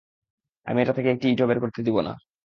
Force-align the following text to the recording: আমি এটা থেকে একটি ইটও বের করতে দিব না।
আমি 0.67 0.79
এটা 0.81 0.93
থেকে 0.93 1.09
একটি 1.11 1.25
ইটও 1.29 1.45
বের 1.47 1.59
করতে 1.59 1.79
দিব 1.83 1.97
না। 2.01 2.13